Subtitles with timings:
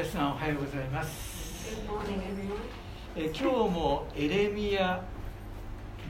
[0.00, 1.76] 皆さんおはようございます。
[3.14, 5.04] え今日もエレミア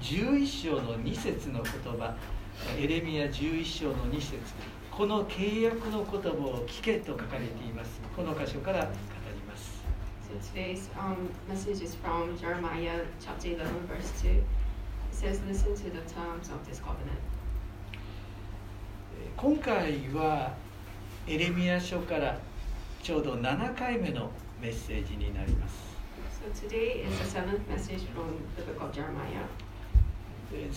[0.00, 2.14] 11章の2節の言葉、
[2.78, 4.36] エレミア11章の2節
[4.92, 8.00] この契約の言葉を聞けと書かれています。
[8.14, 8.90] この箇所から語
[9.34, 9.82] ります。
[10.22, 14.28] So today's um, message is from Jeremiah chapter 11, verse 2.
[14.28, 14.44] It
[15.10, 17.18] says, Listen to the terms of this covenant.
[19.20, 20.54] え今回は
[21.26, 22.38] エレミア書から
[23.02, 24.30] ちょうど7回目の
[24.60, 25.90] メッセージになります。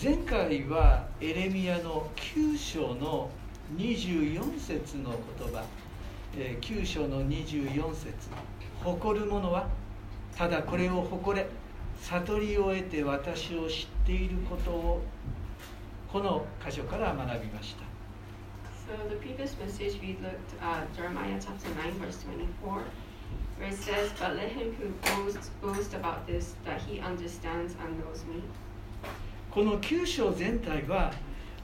[0.02, 3.30] 前回はエレミアの9章の
[3.76, 5.64] 24節の言葉、
[6.36, 8.12] えー9章の24節。
[8.82, 9.66] 誇る者は
[10.36, 11.46] ただこれを誇れ。
[12.02, 15.02] 悟りを得て私を知っていることを
[16.12, 17.93] この箇所から学びました
[18.86, 22.82] So the previous message we looked at Jeremiah chapter 9, verse 24,
[23.56, 27.98] where it says, But let him who boasts boast about this, that he understands and
[27.98, 28.42] knows me.
[29.50, 31.14] この9章全体は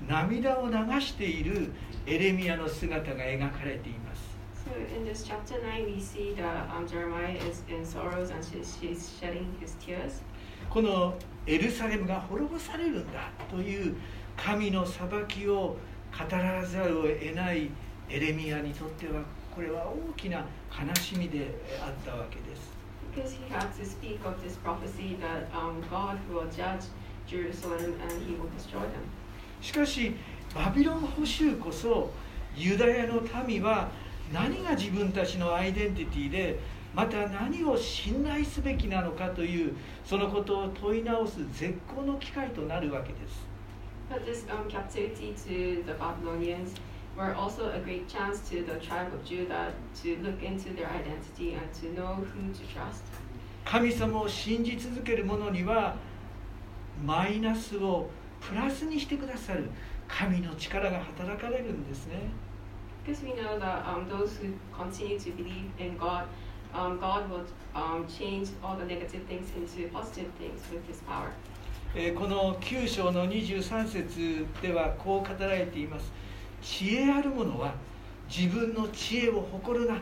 [0.08, 1.72] 涙を流している
[2.06, 4.30] エレミアの姿が描かれています
[4.64, 8.78] So in this chapter 9, we see that um, Jeremiah is in sorrows and she's,
[8.80, 10.22] she's shedding his tears.
[10.70, 13.96] このエルサレムが滅ぼされるんだという
[14.36, 15.76] 神の裁きを
[16.16, 17.70] 語らざるを得ない
[18.08, 19.22] エレミアにとっては
[19.54, 22.70] これは大きな悲しみであったわけです
[23.14, 26.86] Because he had to speak of this prophecy that um, God will judge
[27.26, 29.02] Jerusalem and he will destroy them.
[29.60, 30.14] しかし
[30.54, 32.10] バビロン捕囚こそ
[32.56, 33.90] ユダヤの民は
[34.32, 36.58] 何が自分たちのアイデンティティで
[36.94, 43.49] また何を信頼すべきなのかというそのことを問い直す絶好の機会となるわけです
[44.10, 46.74] But this um, captivity to the Babylonians
[47.16, 49.72] were also a great chance to the tribe of Judah
[50.02, 53.04] to look into their identity and to know who to trust.
[53.64, 55.94] 神様を信じ続ける者には
[57.04, 59.70] マイナスをプラスにしてくださる
[60.08, 62.30] 神の力が働かれるんですね
[63.06, 66.24] Because we know that um, those who continue to believe in God,
[66.74, 67.44] um, God will
[67.74, 71.32] um, change all the negative things into positive things with His power.
[71.92, 76.12] えーこの9章の23節ではこう語られています
[76.62, 77.74] 知恵ある者は
[78.28, 80.00] 自分の知恵を誇るな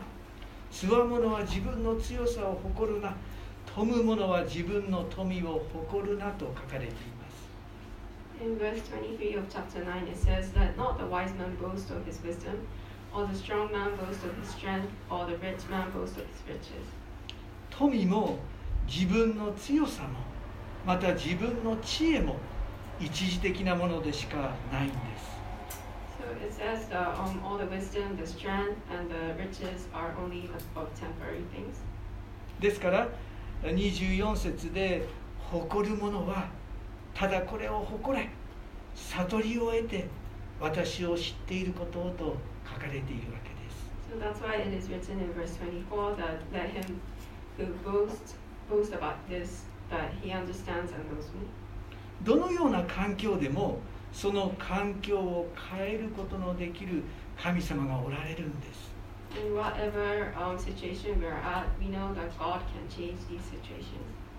[0.70, 3.16] つわ者は自分の強さを誇るな
[3.74, 6.92] 富む者は自分の富を誇るなと書かれていま
[7.30, 7.48] す
[8.44, 12.06] In verse 23 of chapter 9, it says, Let not the wise man boast of
[12.06, 12.54] his wisdom,
[13.12, 16.42] or the strong man boast of his strength, or the rich man boast of his
[16.46, 16.86] riches.
[17.70, 18.38] 富も
[18.86, 20.37] 自分の強さも
[20.88, 22.36] また自分の知恵も
[22.98, 25.38] 一時的なものでしかないんです。
[32.58, 33.06] ですから
[33.62, 35.06] 24節で
[35.50, 36.48] 誇るものは
[37.12, 38.30] ただこれを誇れ
[38.94, 40.06] 悟りを得て
[40.58, 42.34] 私を知っていることと
[42.66, 43.90] 書かれているわけです。
[44.10, 44.18] So
[52.22, 53.78] どのような環境でも
[54.12, 57.02] その環境を変えることのできる
[57.40, 58.88] 神様がおられるんです。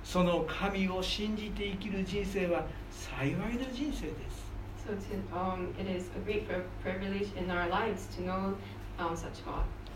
[0.03, 4.49] その神を信じて生きる人生は幸いな人生です。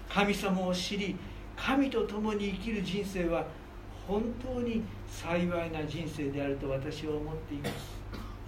[0.09, 1.15] 神様を知り、
[1.57, 3.62] 神と共に生きる人生は幸いな人生です。
[4.07, 8.03] 本当に幸いな人生であると私は思っています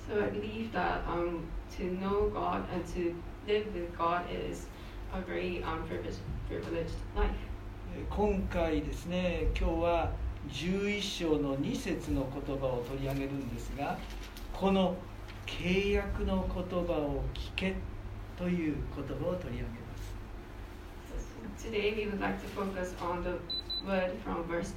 [0.07, 1.41] So I believe that um,
[1.77, 3.15] to know God and to
[3.47, 4.67] live with God is
[5.11, 7.31] a very um, privileged, life.
[7.97, 10.11] えー今回ですね今日は
[10.51, 13.97] 11章の2節の言葉を取り上げるんですが
[14.53, 14.95] この
[15.45, 17.75] 契約の言葉を聞け
[18.37, 19.67] という言葉を取り上げま
[21.57, 23.39] す today we would like to focus on the
[23.87, 24.73] word from verse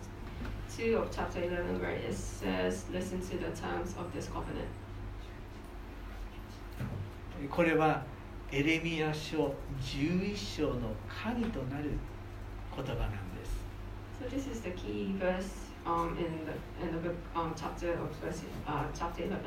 [0.76, 4.68] 2 of chapter 11 where it says, Listen to the terms of this covenant.
[7.40, 8.02] えーこれは
[8.50, 11.90] エレミア書11章の鍵となる
[12.74, 13.58] 言葉なんです
[14.20, 15.44] So this is the key verse
[15.86, 19.38] um, in the in the book um, chapter of verse uh, chapter 11.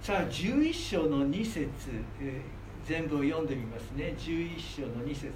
[0.00, 1.68] さあ11章の2節、
[2.20, 5.30] えー全部を読んでみますね11章の2節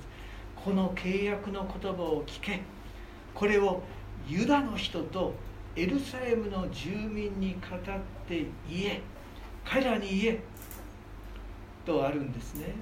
[0.57, 2.63] この契約の言葉を聞け
[3.35, 3.83] これを
[4.29, 5.35] ユダの人と
[5.77, 7.81] エルサレムの住民に語っ
[8.29, 9.01] て言え
[9.65, 10.41] 彼らに言え
[11.85, 12.75] とあるんですね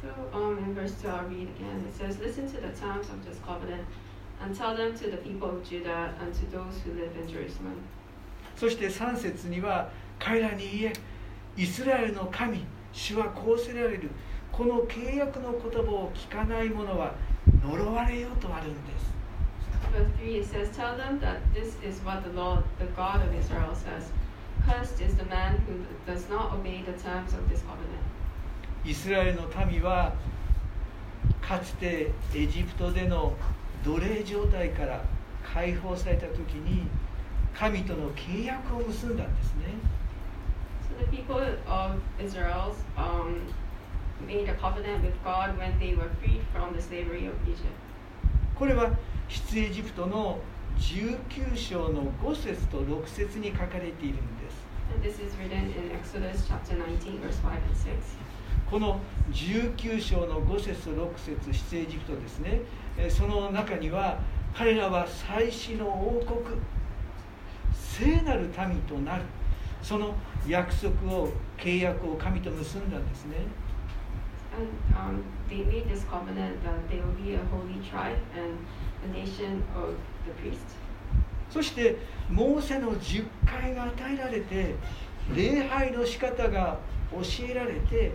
[0.00, 1.84] So um, in verse 2, I'll read again.
[1.88, 3.82] It says, Listen to the terms of this covenant
[4.40, 7.82] And tell them to the people of Judah and to those who live in Jerusalem.
[8.56, 10.92] そして3節には彼らに言え
[11.56, 14.10] イスラエルの神主はこうせられる
[14.50, 17.14] この契約の言葉を聞かない者は
[17.64, 19.17] 呪われようとあるんです
[19.91, 23.33] Verse 3 it says, Tell them that this is what the Lord, the God of
[23.35, 24.11] Israel, says.
[24.67, 25.73] Cursed is the man who
[26.11, 28.03] does not obey the terms of this covenant.
[28.85, 30.13] イスラエルの民は
[31.41, 33.33] かつてエジプトでの
[33.83, 35.05] 奴隷状態から
[35.53, 36.87] 解放された時に
[37.57, 39.65] 神との契約を結んだんですね
[40.89, 43.41] So the people of Israel um,
[44.27, 47.63] made a covenant with God when they were freed from the slavery of Egypt.
[48.58, 48.90] これは
[49.28, 50.40] 出エジプトの
[50.78, 54.66] 19章の5節と6節に書かれているんです。
[54.92, 57.92] And this is written in Exodus chapter 19, verse 5 and 6.
[58.68, 59.00] この
[59.32, 62.62] 19章の5節と6節出エジプトですね。
[62.96, 64.18] えーその中には
[64.52, 66.58] 彼らは祭司の王国
[67.72, 69.22] 聖なる民となる。
[69.82, 70.14] その
[70.48, 73.36] 約束を契約を神と結んだんですね
[74.58, 78.58] And um, they made this covenant that they will be a holy tribe and
[79.04, 79.94] a nation of
[80.26, 80.74] the priests.
[81.50, 81.96] そして
[82.28, 84.74] モーセの十戒が与えられて
[85.34, 86.78] 礼拝の仕方が
[87.10, 88.12] 教えられて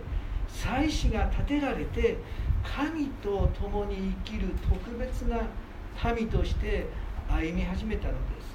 [0.48, 2.18] 祭司が立てられて
[2.62, 5.48] 神と共に生きる特別な
[6.14, 6.86] 民として
[7.28, 8.54] 歩み始めたのです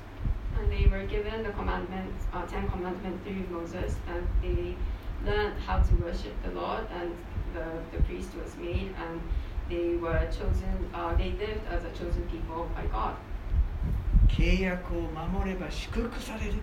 [0.59, 4.75] And they were given the commandments, uh, Ten Commandments through Moses, and they
[5.25, 7.14] learned how to worship the Lord, and
[7.55, 9.20] the, the priest was made, and
[9.69, 13.16] they were chosen, uh, they lived as a chosen people by God.
[14.28, 16.55] 契約を守れば祝福される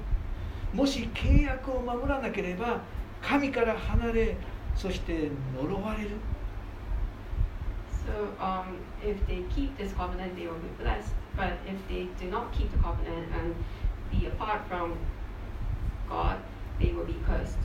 [0.73, 2.81] もし契約を守らなければ
[3.21, 4.37] 神から離れ
[4.75, 6.09] そして呪われる
[8.07, 11.13] So um, if they keep this covenant, they will be blessed.
[11.37, 13.55] But if they do not keep the covenant and
[14.11, 14.97] be apart from
[16.09, 16.37] God,
[16.79, 17.57] they will be cursed.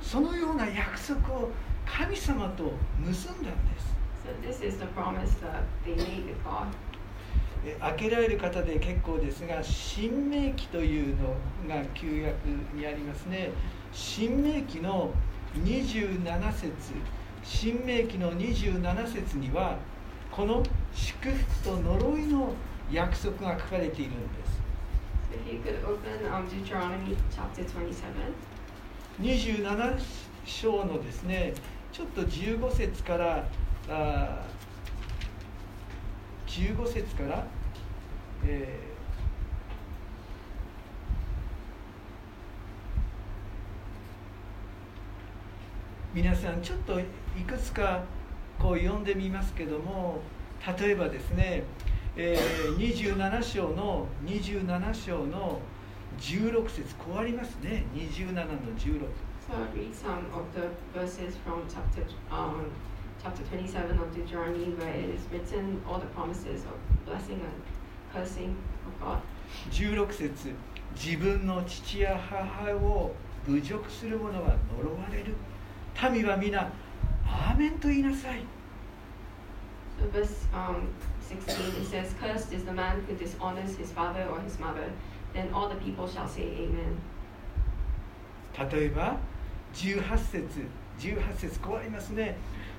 [0.00, 1.50] そのような約束を
[1.86, 3.94] 神様と結んだんです。
[4.24, 6.68] So this is the promise that they made with God.
[7.66, 11.36] え開けられる方で結構ですが新明記というの
[11.68, 13.50] が旧約にありますね。
[13.92, 15.12] 新明記の
[15.62, 16.72] 27節。
[17.42, 19.76] 新明記の27節には
[20.30, 20.62] この
[20.94, 22.54] 祝福と呪いの
[22.90, 24.54] 約束が書かれているんです。
[25.34, 25.40] So
[29.20, 29.98] 27.
[30.46, 31.54] 章のですね
[31.92, 33.44] ちょっと15節から
[33.88, 34.44] あ
[36.46, 37.46] 15節から、
[38.44, 38.94] えー
[46.14, 47.04] 皆さんちょっとい
[47.44, 48.04] くつか
[48.60, 50.20] こう読んでみますけども
[50.78, 51.64] 例えばですね、
[52.16, 55.58] えー27章の27章の
[56.18, 58.44] 16節こうありますね27の
[58.78, 59.00] 16
[59.46, 62.70] So I'll read some of the verses from chapter um,
[63.22, 67.52] chapter 27 of Deuteronomy where it is written all the promises of blessing and
[68.10, 68.56] cursing
[68.86, 69.20] of God.
[69.70, 70.54] 16節
[70.94, 73.14] 自分の父や母を
[73.46, 75.34] 侮辱する者は呪われる
[76.10, 76.72] 民は皆
[77.26, 78.40] アーメンと言いなさい
[80.00, 80.88] So verse um,
[81.28, 84.90] 16 it says, Cursed is the man who dishonors his father or his mother.
[88.70, 89.16] 例えば
[89.74, 90.66] 18節
[90.98, 92.36] 18節こうありますね。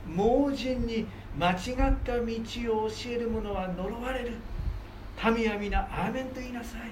[0.08, 1.06] 盲人に
[1.38, 2.24] 間違った道
[2.86, 4.34] を教える者は呪われる。
[5.36, 6.92] 民は皆、アーメンと言いなさい。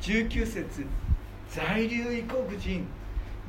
[0.00, 0.86] 19節
[1.48, 2.86] 在留異国人、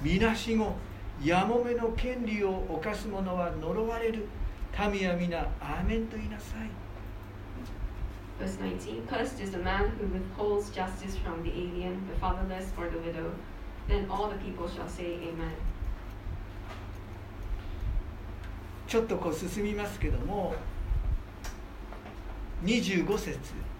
[0.01, 0.75] みなしご。
[1.23, 4.25] やもめの権利を犯す者は呪われる
[4.91, 6.69] 民は皆アーメンと言いなさい
[8.39, 12.89] Verse 19 Cursed is the man who withholds justice from the alien, the fatherless, or
[12.89, 13.29] the widow.
[13.89, 15.51] Then all the people shall say Amen.
[18.87, 20.55] ちょっとこう進みますけども
[22.63, 23.37] 25節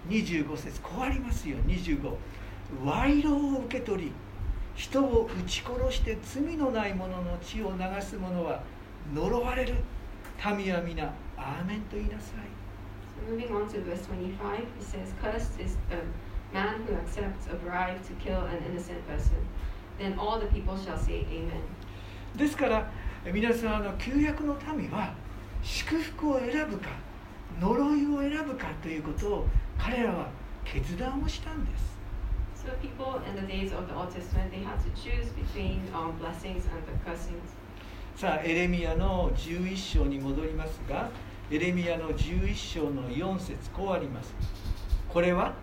[0.08, 2.14] 25節こうありますよ25
[2.84, 4.12] 賄賂を受け取り
[4.80, 8.62] 人を撃ち殺して罪のない者の血を流す者は
[9.12, 9.74] 呪われる
[10.56, 12.48] 民は皆アーメンと言いなさい
[13.14, 15.98] So moving on to verse 25, it says, Cursed is the
[16.54, 19.36] man who accepts a bribe to kill an innocent person.
[19.98, 21.60] Then all the people shall say Amen.
[22.34, 22.90] ですから
[23.26, 25.12] え皆さんあの旧約の民は
[25.62, 26.88] 祝福を選ぶか
[27.60, 29.46] 呪いを選ぶかということを
[29.78, 30.30] 彼らは
[30.64, 31.99] 決断をしたんです
[38.14, 41.08] さあエレミヤの11章に戻りますが
[41.50, 44.34] エレミヤの11章の4節こうあります。
[45.08, 45.54] これは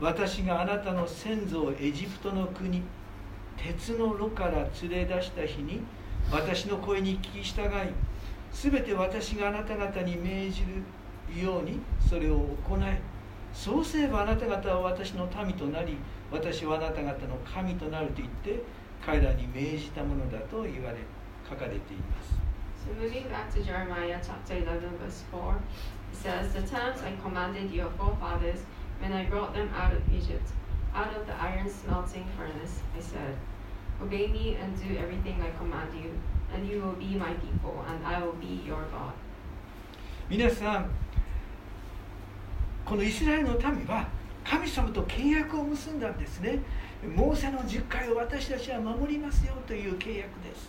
[0.00, 2.82] 私があなたの先祖をエジプトの国
[3.56, 5.80] 鉄の炉から連れ出した日に
[6.32, 7.68] 私の声に聞き従い
[8.52, 10.62] すべて私があなた方に命じ
[11.32, 12.80] るようにそれを行い
[13.52, 15.96] そうすればあなた方は私の民となり
[16.30, 18.62] 私はあなた方の神となると言って
[19.04, 20.98] 彼らに命じたものだと言われ
[21.48, 22.40] 書かれています
[22.80, 25.54] So moving back to Jeremiah chapter 11, verse 4,
[26.12, 28.60] it says, The times I commanded your forefathers
[29.00, 30.48] when I brought them out of Egypt,
[30.94, 33.36] out of the iron smelting furnace, I said,
[34.02, 36.10] Obey me and do everything I command you,
[36.54, 39.12] and you will be my people, and I will be your God.
[40.30, 40.90] 皆さん
[42.90, 44.08] このイスラエルの民は
[44.42, 46.58] 神様と契約を結んだんですね
[47.14, 50.68] モーセの10回を私たちは守りますよという契約です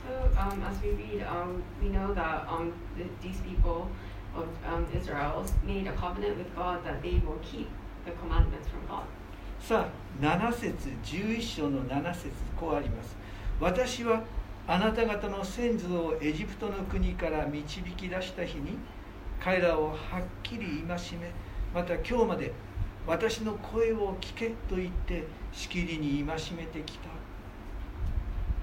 [0.00, 3.88] So, um, as we read, um, we know that um, th- these people
[4.32, 7.66] of um, Israel made a covenant with God that they will keep
[8.04, 9.02] the commandments from God.
[9.60, 13.16] さあ7節11章の7節こうあります
[13.58, 14.22] 私は
[14.68, 18.78] あなた方の先祖をエジプトの国から導き出した日に
[19.42, 19.96] 彼らをはっ
[20.42, 21.32] きり戒め
[21.74, 22.52] また今日まで
[23.06, 27.08] 私の声を聞けと言ってしきりに戒めてきた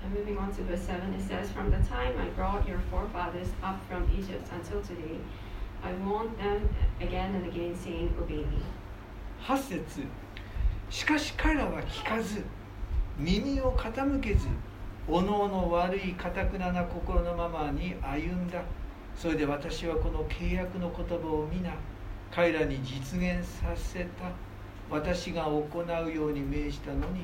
[0.06, 3.50] And moving on to verse 7, it says, From the time I brought your forefathers
[3.62, 5.18] up from Egypt until today,
[5.84, 6.70] I warned them
[7.02, 8.64] again and again, saying, Obey me.
[9.44, 10.08] 8節
[10.90, 12.44] しかし彼らは聞かず
[13.18, 14.48] 耳を傾けず
[15.08, 18.62] おのおの悪いかたくなな心のままに歩んだ
[19.18, 21.74] それで私はこの契約の言葉を皆
[22.32, 24.32] 彼らに実現させた
[24.92, 25.68] 私が行
[26.06, 27.22] うように命じたのに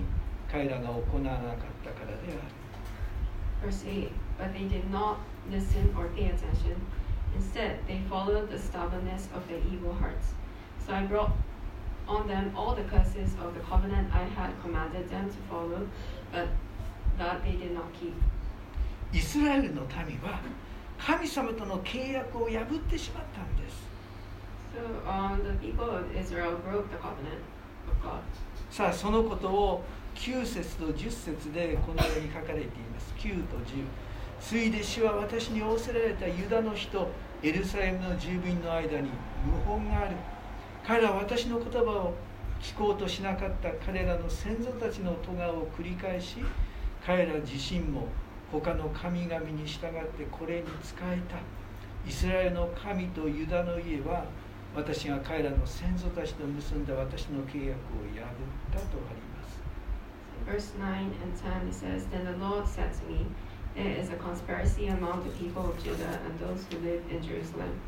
[0.52, 2.64] 彼らが行わなかったからである
[3.64, 5.20] Verse 8, But they did not
[5.50, 6.76] listen or pay attention.
[7.34, 10.34] Instead, they followed the stubbornness of their evil hearts.
[10.86, 11.32] So I brought
[12.06, 15.88] on them all the curses of the covenant I had commanded them to follow,
[16.34, 16.50] but
[17.18, 18.14] that they did not keep.
[19.14, 20.42] イスラエルの民は
[21.00, 23.84] 神様との契約を破ってしまったんです。
[24.74, 25.40] So um.
[28.72, 29.84] さあそのことを
[30.16, 33.14] 9節と10節でこのように書かれています。
[33.18, 33.86] 9と10
[34.40, 37.10] ついで主は私に仰せられたユダの人
[37.44, 39.10] エルサレムの住民の間に
[39.66, 40.16] 謀反がある。
[40.86, 42.14] 彼らは私の言葉を
[42.62, 46.38] 聞こうとしなかった彼らの先祖たちの咎を繰り返し
[47.06, 48.08] 彼ら自身も
[48.60, 51.38] 他の神々に従ってこれに仕えた
[52.08, 54.26] イスラエルの神とユダの家は
[54.76, 58.34] 私が彼らの先祖たちと結んだ私の契約を破っ
[58.72, 59.64] たとあります。
[60.46, 63.26] Verse 9 and 10 it says, Then the Lord said to me,
[63.76, 67.80] There is a conspiracy among the people of Judah and those who live in Jerusalem.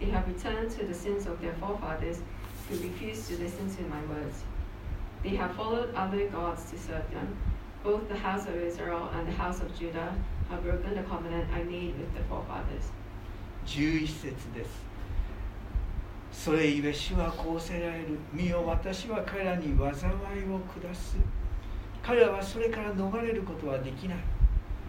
[0.00, 2.20] They have returned to the sins of their forefathers
[2.68, 4.44] who refused to listen to my words.
[5.22, 7.36] They have followed other gods to serve them.
[7.86, 10.12] Both the house of Israel and the house of Judah
[10.50, 12.90] have broken the covenant I made with their forefathers.
[13.64, 14.84] 11節です。
[16.32, 18.18] それゆえ主はこうせられる。
[18.32, 21.16] 見よ私は彼らに災いを下す。
[22.02, 24.18] 彼らはそれから逃れることはできない。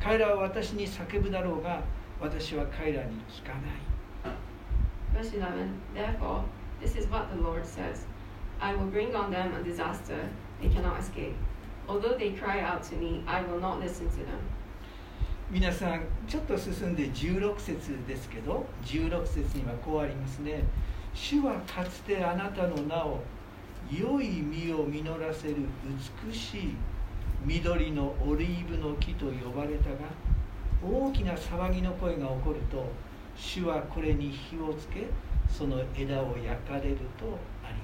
[0.01, 1.83] 彼らは私に叫ぶだろうが、
[2.19, 5.23] 私は彼らに聞かない。
[5.23, 6.41] Verse 11 Therefore,
[6.81, 8.07] this is what the Lord says
[8.59, 10.17] I will bring on them a disaster
[10.59, 11.35] they cannot escape.
[11.87, 14.39] Although they cry out to me, I will not listen to them.
[15.49, 20.63] 皆さん、ちょっと進んで16節ですけど、16節にはこうありますね。
[21.13, 23.21] 主はかつてあなたの名を
[23.91, 25.55] 良い実を実らせる
[26.27, 26.75] 美しい
[27.43, 29.97] 緑のオリーブの木と呼ばれたが
[30.83, 32.85] 大きな騒ぎの声が起こると
[33.35, 35.07] 主はこれに火をつけ
[35.49, 37.75] その枝を焼かれるとあり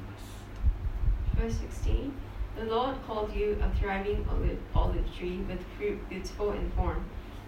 [1.41, 2.11] ます Verse 16
[2.56, 7.04] The Lord called you a thriving olive, olive tree with fruit beautiful in form.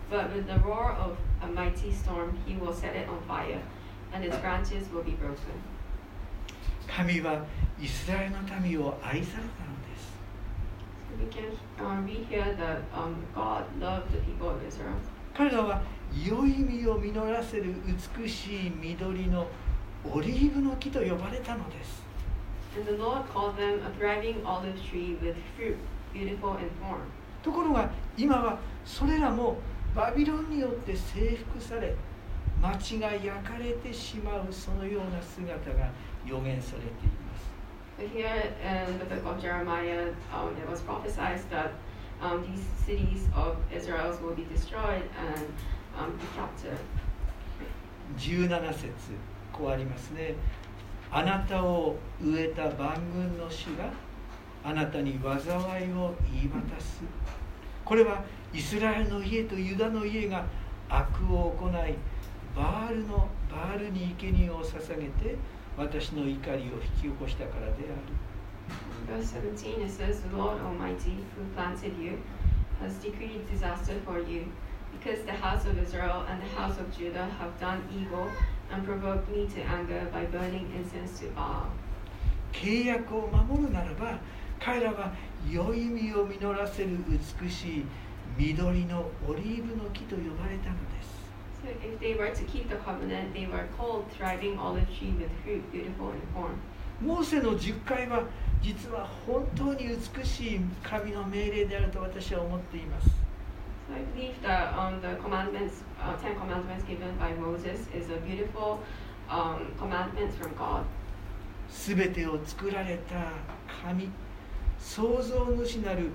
[0.09, 3.63] But with the roar of a mighty storm, he will set it on fire,
[4.13, 5.55] and its branches will be broken.
[6.87, 7.45] 神は
[7.81, 10.11] イスラエルの民を愛されたのです
[11.09, 14.95] So we can uh, read here that um, God loved the people of Israel.
[15.35, 15.83] 彼らは
[16.27, 17.75] 良い実を実らせる
[18.19, 19.47] 美しい緑の
[20.05, 22.03] オリーブの木と呼ばれたのです
[27.42, 29.58] ところが今はそれらも
[29.96, 31.96] バビロンによって征服され
[32.62, 35.90] 町が焼かれてしまうそのような姿が
[36.26, 37.56] 予言されています。
[48.18, 48.90] 17節
[49.54, 50.36] こうありますね。
[51.12, 53.92] あなたを植えた万軍の主が
[54.64, 57.02] あなたに災いを言い渡す。
[57.84, 60.46] これはイスラエルの家とユダの家が
[60.90, 61.96] 悪を行い
[62.56, 65.36] バールのバールに生贄を捧げて
[65.78, 68.26] 私の怒りを引き起こしたからである。
[69.08, 72.18] Verse 17 it says, The Lord Almighty, who planted you,
[72.82, 74.46] has decreed disaster for you,
[75.00, 78.28] because the house of Israel and the house of Judah have done evil
[78.72, 81.68] and provoked me to anger by burning incense to Baal.
[82.54, 84.18] 契約を守るならば
[84.60, 85.14] 彼らは
[85.50, 86.98] 良い実を実らせる
[87.42, 87.86] 美しい
[88.38, 91.16] 緑のオリーブの木と呼ばれたのです
[91.64, 95.30] So if they were to keep the covenant, they were called thriving olive tree with
[95.44, 96.56] fruit, beautiful in form.
[97.02, 98.24] モーセの10回は
[98.62, 103.25] 実は本当に美しい神の命令であると私は思っています
[103.88, 108.18] So I believe that um, the commandments, uh, Ten Commandments given by Moses, is a
[108.18, 108.80] beautiful
[109.30, 110.86] um, commandment from God.
[111.70, 113.32] すべてを作られた
[113.84, 114.10] 神
[114.80, 116.10] 創造主なる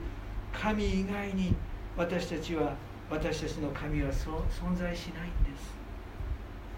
[0.53, 1.55] 神以外に
[1.97, 2.75] 私たちは
[3.11, 5.81] 私たちの神は存在しないんです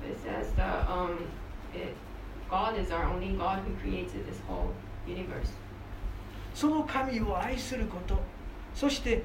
[0.03, 1.19] So it says that um,
[1.75, 1.95] it,
[2.51, 4.73] God is our only God who created this whole
[5.07, 5.53] universe.
[6.55, 8.19] その神を愛すること
[8.75, 9.23] そして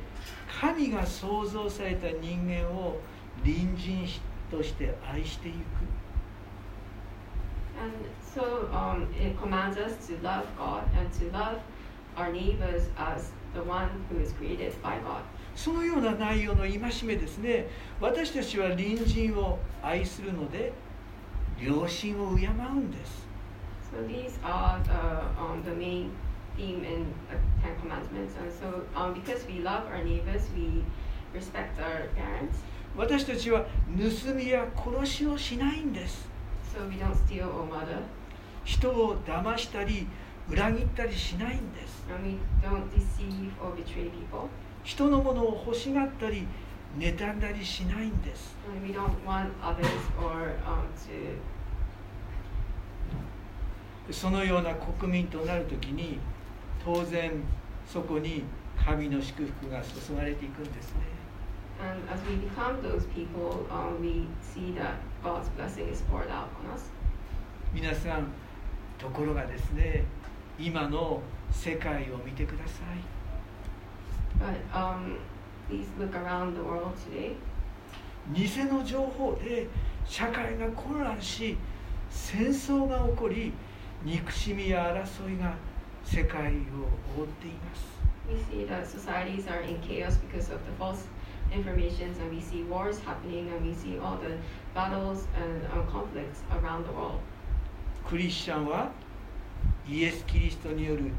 [0.59, 2.99] 神が創造された人間を
[3.43, 4.07] 隣人
[4.51, 5.55] として愛していく。
[15.55, 17.67] そのような内容の戒めですね。
[17.99, 20.71] 私たちは隣人を愛するので、
[21.59, 23.27] 良心を敬うんです。
[26.57, 27.13] Theme in
[27.61, 28.33] Ten Commandments.
[28.39, 30.83] And so um, because we love our neighbors, we
[31.33, 32.57] respect our parents.
[32.95, 36.27] 私たちは盗みや殺しをしないんです
[36.75, 38.01] So we don't steal or murder.
[38.65, 40.07] 人を騙したり
[40.49, 44.49] 裏切ったりしないんです And we don't deceive or betray people.
[44.83, 46.47] 人のものを欲しがったり
[46.97, 49.85] 妬んだりしないんです And we don't want others
[50.19, 50.87] or um,
[54.09, 56.19] to そのような国民となるときに
[56.83, 57.31] 当然
[57.85, 58.43] そこに
[58.83, 61.01] 神の祝福が注がれていくんですね。
[67.73, 68.27] 皆さん、
[68.97, 70.03] ところがですね、
[70.57, 73.17] 今の世界を見てください。
[78.33, 79.67] 偽の情報で
[80.05, 81.57] 社会が混乱し、
[82.09, 83.53] 戦争が起こり、
[84.03, 85.66] 憎しみや争いが起こり、
[86.06, 87.92] 世界を覆っています
[88.28, 91.06] We see that societies are in chaos because of the false
[91.52, 94.36] informations, and we see wars happening, and we see all the
[94.74, 97.18] battles and um, conflicts around the world.
[98.08, 98.90] クリスチャンは
[99.88, 101.10] イエス・キリストによる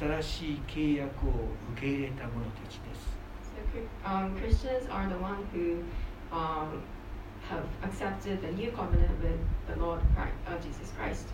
[0.00, 1.30] 新しい契約を
[1.72, 3.14] 受け入れた者たちです
[3.54, 5.82] So Chri- um, Christians are the one who
[6.32, 6.82] um,
[7.48, 11.26] have accepted the new covenant with the Lord Christ, uh, Jesus Christ.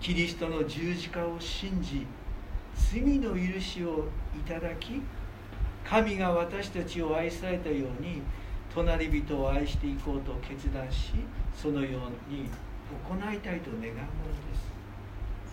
[0.00, 2.06] キリストの十字架を信じ
[2.74, 5.02] 罪の許しをいただき
[5.84, 8.22] 神が私たちを愛されたように
[8.74, 11.12] 隣人を愛していこうと決断し
[11.54, 12.48] そのように
[13.08, 13.90] 行いたいと願うもの
[14.48, 14.70] です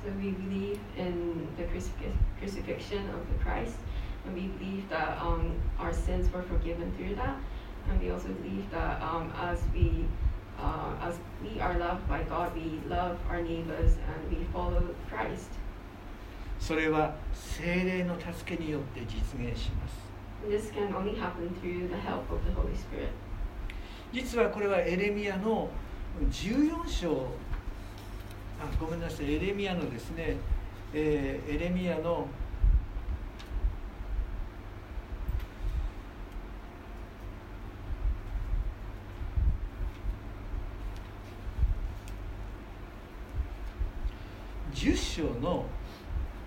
[0.06, 1.64] So we believe in the
[2.40, 3.76] crucifixion of the Christ,
[4.26, 7.36] and we believe that um, our sins were forgiven through that,
[7.90, 10.06] and we also believe that um, as we
[10.60, 15.50] uh, as we are loved by God, we love our neighbors and we follow Christ.
[16.60, 20.08] それは精霊の助けによって実現します
[20.50, 23.10] this can only happen through the help of the Holy Spirit.
[24.12, 25.70] 実はこれはエレミアの
[26.32, 27.28] 14章
[28.60, 30.38] あごめんなさいエレミアのですね、
[30.94, 32.28] えーエレミアの10
[45.18, 45.66] 章の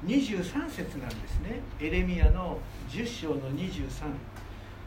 [0.07, 1.61] 23節なんですね。
[1.81, 3.91] エレミアの10章の23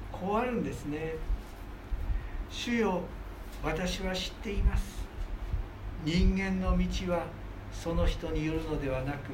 [0.09, 1.15] こうあるんですね。
[2.49, 3.01] 主よ
[3.61, 5.03] 私は知っています。
[6.05, 7.25] 人間の道は
[7.73, 9.31] その人によるのではなく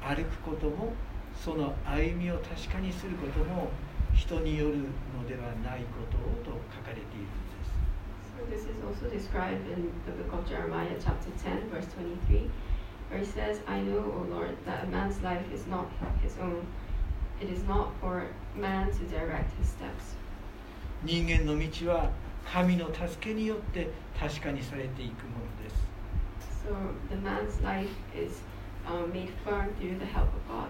[0.00, 0.92] 歩くことも
[1.34, 3.70] その歩みを確かにすることも
[4.14, 4.76] 人による
[5.18, 7.74] のではないことをと書かれているんです。
[8.38, 11.86] So this is also described in the book of Jeremiah, chapter 10, verse
[12.28, 12.50] 23,
[13.10, 15.86] For he says, I know, O Lord, that a man's life is not
[16.22, 16.66] his own.
[17.40, 20.16] It is not for man to direct his steps.
[21.04, 22.10] 人間の道は
[22.50, 25.86] 神の助けによって確かにされていくものです
[26.66, 26.74] So
[27.10, 28.42] the man's life is
[28.86, 30.68] um, made firm through the help of God.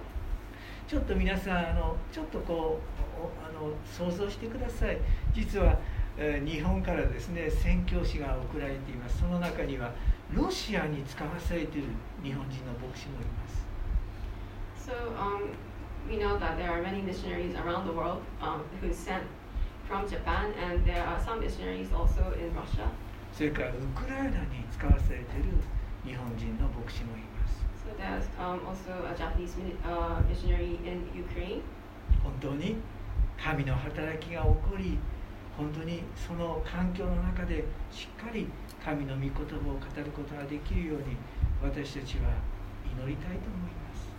[0.89, 2.81] ちょっと皆さんあのちょっとこ
[3.17, 4.99] うおあの想像してください
[5.33, 5.79] 実は、
[6.19, 9.93] えー日本からですね宣教師が送られていますその中には
[10.33, 11.89] ロシアに使わされている
[12.23, 13.65] 日本人の牧師もいます
[14.87, 15.51] So um,
[16.09, 19.23] we know that there are many missionaries around the world um, who sent
[19.89, 22.89] from Japan, and there are some missionaries also in Russia.
[23.33, 25.49] それからウクライナに使わされている
[26.05, 31.63] 日本人の牧師もいます So there's um, also a Japanese uh, missionary in Ukraine.
[32.23, 32.77] 本当に
[33.43, 34.99] 神の働きが起こり
[35.57, 38.49] 本当にその環境の中でしっかり
[38.85, 41.17] 神の御言葉を語ることができるように
[41.63, 42.31] 私たちは
[42.85, 44.13] 祈りたいと思います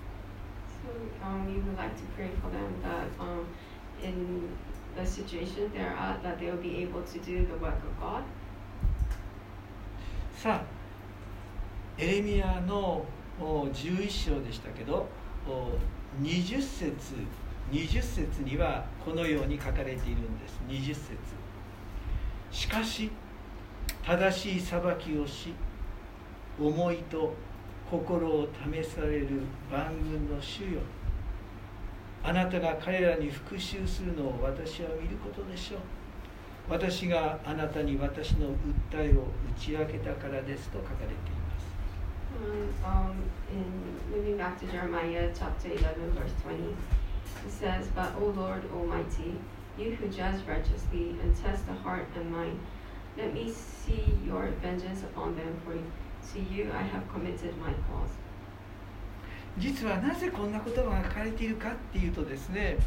[0.85, 3.45] So um, we would like to pray for them that um,
[4.03, 4.49] in
[4.95, 8.23] the situation they're at, that they will be able to do the work of God.
[10.37, 10.63] さあ
[11.97, 13.05] エレミアの
[13.39, 15.07] お11章でしたけど
[15.47, 15.71] お
[16.21, 16.93] 20節
[17.71, 20.60] 20節にはこのように書かれているんです。
[20.67, 21.06] 20節。
[22.51, 23.12] しかし
[24.06, 25.54] 正しい裁きをし
[26.60, 27.34] 思いと
[27.89, 30.82] 心を試される万軍の主よ。
[32.23, 35.80] あなたが彼らに復讐するのを私は見ることでしょう。
[36.69, 38.54] 私があなたに私の訴
[38.93, 41.75] えを打ち明けたからですと書かれています。
[42.36, 43.13] And, um,
[43.54, 43.63] in
[44.12, 46.75] moving back to Jeremiah chapter 11, verse 20,
[47.45, 49.35] it says, But, O Lord Almighty,
[49.77, 52.59] you who judge righteously and test the heart and mind,
[53.17, 55.73] let me see your vengeance upon them, for
[56.33, 58.11] to you I have committed my cause.
[59.57, 62.77] 実はなぜこんな言葉が書かれているかっていうとですね、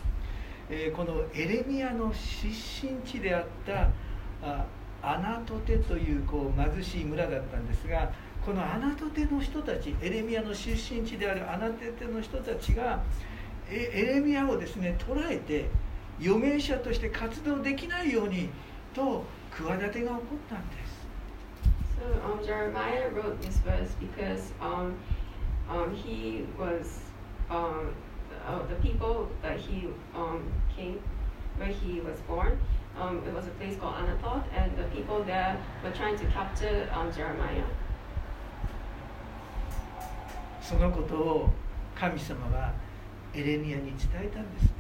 [0.69, 3.89] えーこのエレミアの出身地であった
[4.43, 4.67] あ
[5.01, 8.13] アナトテというこう貧しい村だったんですが
[8.45, 13.03] このアナトテの人たちエレミアの出身地であるアナトテの人たちが
[13.71, 15.69] エレミアをですね捉えて
[16.21, 18.49] 預言者として活動できないように
[18.95, 20.99] と企てが起こったんです
[21.99, 24.95] So um, Jeremiah wrote this verse because um,
[25.69, 27.01] um, he was
[27.51, 27.93] um,
[28.47, 30.43] uh, the people that he um,
[30.77, 31.01] came,
[31.57, 32.57] where he was born.
[32.99, 36.89] Um, it was a place called Anathoth, and the people there were trying to capture
[36.95, 37.65] um, Jeremiah.
[40.63, 41.51] そのことを
[41.95, 42.73] 神様は
[43.35, 44.71] エレミアに伝えたんですね。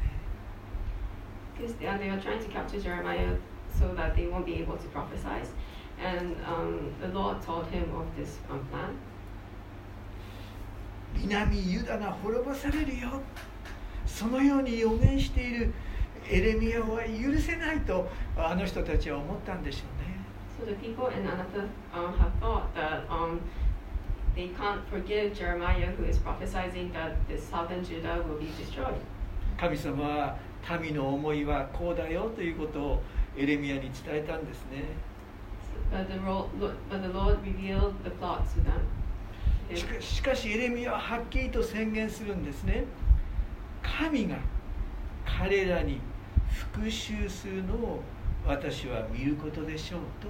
[11.14, 13.20] 南ユダが滅ぼされるよ
[14.06, 15.72] そのように予言している
[16.30, 20.18] エレミアは許せないとあの人たちは思ったんでしょうね。
[20.58, 23.40] So the people in Anatha, um, have thought that, um,
[29.58, 30.36] 神様は
[30.80, 33.02] 民の思いはこうだよということを
[33.36, 34.84] エレミアに伝えたんですね。
[40.00, 42.84] しか,しエレミアははっきりと宣言するんですね。
[43.82, 44.36] 神が
[45.24, 45.98] 彼らに
[46.48, 48.02] 復讐するのを
[48.46, 50.28] 私は見ることでしょうと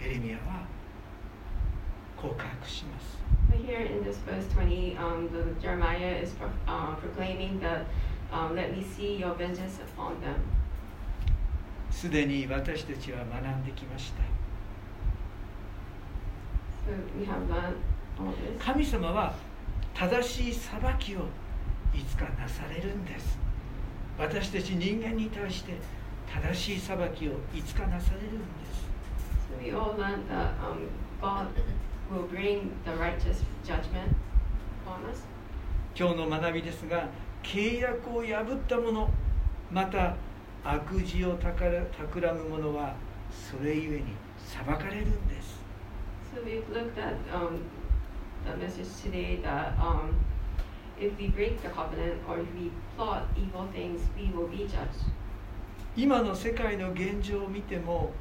[0.00, 0.75] エレミアは。
[2.16, 3.16] 告白します
[3.66, 7.86] here in this verse 20, um, the Jeremiah is pro- uh, proclaiming that,
[8.32, 10.36] um, let me see your vengeance upon them.
[11.90, 14.22] すでに私たちは学んできました
[16.86, 17.76] So we have learned
[18.18, 18.58] all this.
[18.58, 19.34] 神様は
[19.94, 21.20] 正しい裁きを
[21.94, 23.38] いつかなされるんです
[24.18, 25.72] 私たち人間に対して
[26.30, 28.86] 正しい裁きをいつかなされるんです
[29.48, 30.88] So we all learned that um,
[31.22, 31.48] God
[32.10, 34.14] will bring the righteous judgment
[34.84, 35.22] upon us.
[35.98, 37.08] 今日の学びですが
[37.42, 39.08] 契約を破った者
[39.70, 40.14] また
[40.62, 42.94] 悪事をたから企む者は
[43.30, 44.04] それゆえに
[44.36, 45.56] 裁かれるんです
[46.34, 47.62] So we've looked at um,
[48.44, 50.12] the message today that um,
[51.00, 55.06] if we break the covenant or if we plot evil things, we will be judged.
[55.96, 58.12] 今の世界の現状を見ても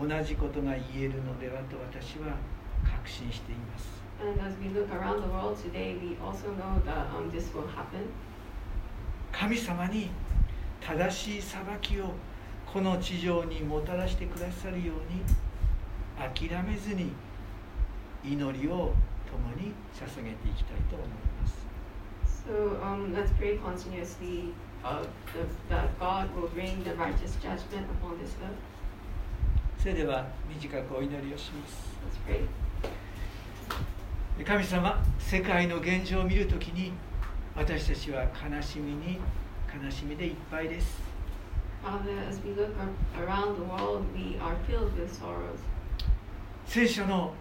[0.00, 2.36] 同じことが言えるのではと私は
[2.84, 7.66] 確信しています And as we look around the world today, we also know that um, this will
[7.66, 8.08] happen.
[9.32, 10.10] 神様に
[10.80, 12.12] 正しい裁きを
[12.72, 15.22] この地上にもたらしてくださるように
[16.18, 17.12] 諦めずに
[18.24, 18.94] 祈りを
[19.30, 21.62] 共に捧げていきたいと思います
[22.44, 24.52] So um, let's pray continuously
[24.84, 28.56] uh, the, that God will bring the righteous judgment upon this earth.
[29.78, 32.46] それでは短くお祈りをします Let's pray.
[34.44, 36.92] 神様世界の現状を見るときに
[37.54, 39.18] 私たちは悲しみに
[39.82, 41.00] 悲しみでいっぱいです
[41.82, 45.58] Father, as we look ar- around the world, we are filled with sorrows.
[46.64, 47.34] 聖書の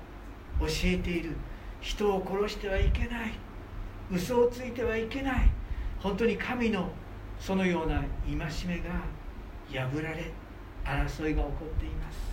[0.59, 1.35] 教えている
[1.79, 3.33] 人を殺してはいけない
[4.11, 5.49] 嘘をついてはいけない
[5.99, 6.89] 本当に神の
[7.39, 8.35] そのような戒
[8.67, 8.91] めが
[9.71, 10.31] 破られ
[10.83, 12.30] 争いが起こっています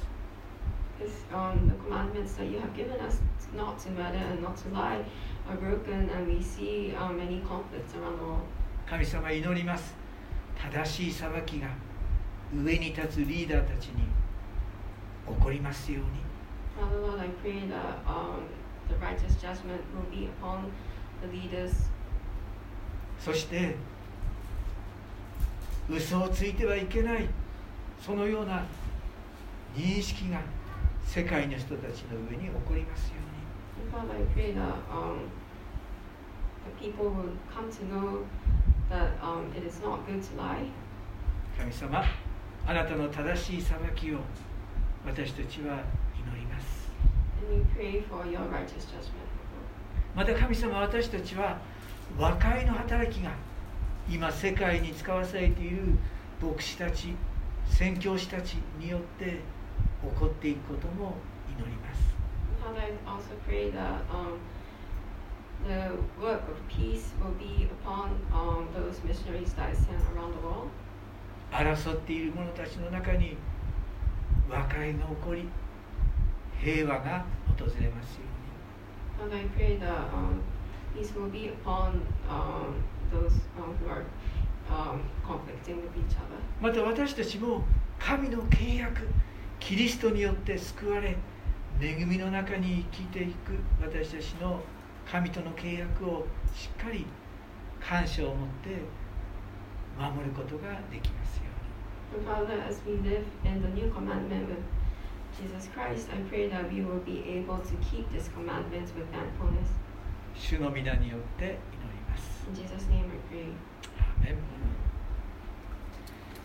[0.98, 3.18] This, um, the commandments that you have given us
[3.54, 5.04] not to murder and not to lie
[5.48, 8.46] are broken, and we see um, many conflicts around the world.
[8.88, 9.94] 神様祈ります
[10.56, 11.68] 正しい裁きが
[12.54, 14.02] 上に立つリーダーたちに
[15.28, 16.08] 起こりますように
[16.78, 18.48] Father Lord, I pray that um,
[18.88, 20.70] the righteous judgment will be upon
[21.20, 21.72] the leaders
[23.20, 23.76] そして
[25.90, 27.28] 嘘をついてはいけない
[28.00, 28.64] そのような
[29.76, 30.40] 認識が
[31.08, 33.20] 世界の人たちの上に起こりますよう
[33.80, 33.90] に。
[41.58, 42.04] 神様、
[42.66, 44.18] あなたの正しい裁きを
[45.06, 45.82] 私たちは
[46.14, 46.90] 祈ります。
[50.14, 51.58] また神様、私たちは
[52.18, 53.30] 和解の働きが
[54.10, 55.78] 今世界に使わされている
[56.42, 57.14] 牧師たち、
[57.66, 59.40] 宣教師たちによって
[60.02, 61.16] 起こっていくことも
[61.48, 62.14] 祈ります。
[71.50, 73.36] 争っている者たちの中に
[74.48, 75.48] 和解が起こり
[76.60, 77.24] 平和が
[77.58, 78.20] 訪れますよ
[79.20, 79.30] うに。
[86.60, 87.62] また私たちも
[87.98, 89.08] 神の契約。
[89.60, 91.16] キリストによって救われ
[91.80, 94.60] 恵みの中に生きていく私たちの
[95.10, 97.06] 神との契約をしっかり
[97.80, 98.70] 感謝を持って
[99.98, 101.44] 守ることができますよ
[102.10, 104.64] And Father, as we live in the new commandment with
[105.36, 109.68] Jesus Christ, I pray that we will be able to keep this commandment with thankfulness.
[110.34, 111.58] うに主の皆によって祈り
[112.08, 113.78] ます In Jesus' name I pray.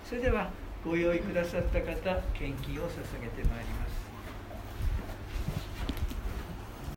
[0.04, 0.52] それでは
[0.86, 3.93] ご用意くださった方献金を捧げてまいります。